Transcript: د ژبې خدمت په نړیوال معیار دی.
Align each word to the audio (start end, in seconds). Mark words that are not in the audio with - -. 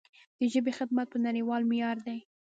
د 0.37 0.41
ژبې 0.53 0.71
خدمت 0.79 1.07
په 1.11 1.17
نړیوال 1.27 1.61
معیار 1.69 1.97
دی. 2.07 2.19